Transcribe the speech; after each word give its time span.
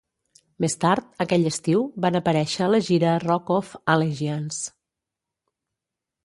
Més 0.63 0.75
tard, 0.83 1.11
aquell 1.25 1.45
estiu, 1.49 1.83
van 2.05 2.17
aparèixer 2.19 2.63
a 2.69 2.71
la 2.77 2.79
gira 2.87 3.13
Rock 3.25 3.53
of 3.59 3.77
Allegiance. 3.95 4.75